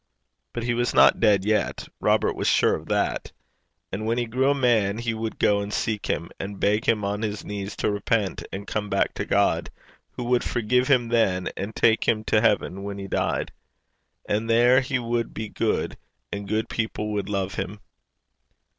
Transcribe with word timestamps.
But 0.53 0.63
he 0.63 0.73
was 0.73 0.95
not 0.95 1.19
dead 1.19 1.45
yet: 1.45 1.87
Robert 1.99 2.35
was 2.35 2.47
sure 2.47 2.73
of 2.75 2.87
that. 2.87 3.31
And 3.91 4.07
when 4.07 4.17
he 4.17 4.25
grew 4.25 4.49
a 4.49 4.55
man, 4.55 4.97
he 4.97 5.13
would 5.13 5.37
go 5.37 5.61
and 5.61 5.71
seek 5.71 6.07
him, 6.07 6.31
and 6.39 6.59
beg 6.59 6.85
him 6.85 7.05
on 7.05 7.21
his 7.21 7.45
knees 7.45 7.75
to 7.75 7.91
repent 7.91 8.41
and 8.51 8.65
come 8.65 8.89
back 8.89 9.13
to 9.13 9.25
God, 9.25 9.69
who 10.13 10.23
would 10.23 10.43
forgive 10.43 10.87
him 10.87 11.09
then, 11.09 11.49
and 11.55 11.75
take 11.75 12.07
him 12.07 12.23
to 12.23 12.41
heaven 12.41 12.81
when 12.81 12.97
he 12.97 13.07
died. 13.07 13.51
And 14.27 14.49
there 14.49 14.81
he 14.81 14.97
would 14.97 15.35
be 15.35 15.49
good, 15.49 15.97
and 16.31 16.49
good 16.49 16.67
people 16.67 17.11
would 17.11 17.29
love 17.29 17.53
him. 17.53 17.79